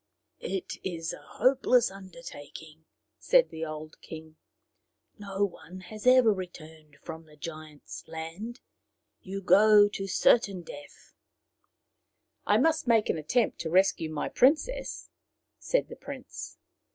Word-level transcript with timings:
"It 0.55 0.77
is 0.83 1.13
a 1.13 1.21
hopeless 1.21 1.91
undertaking/' 1.91 2.85
said 3.19 3.51
the 3.51 3.63
old 3.63 4.01
king." 4.01 4.35
No 5.19 5.45
one 5.45 5.79
has 5.81 6.07
ever 6.07 6.33
returned 6.33 6.97
from 7.03 7.25
the 7.25 7.35
giant's 7.35 8.07
land. 8.07 8.61
You 9.21 9.43
go 9.43 9.87
to 9.89 10.07
certain 10.07 10.63
death."" 10.63 11.13
I 12.47 12.57
must 12.57 12.87
make 12.87 13.09
an 13.11 13.17
attempt 13.19 13.59
to 13.59 13.69
rescue 13.69 14.09
my 14.09 14.27
prin 14.27 14.57
cess," 14.57 15.11
said 15.59 15.87
the 15.87 15.95
prince. 15.97 16.57